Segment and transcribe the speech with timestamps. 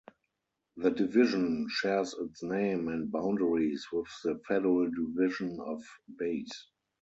[0.77, 5.79] The division shares its name and boundaries with the federal division of
[6.17, 6.69] Bass.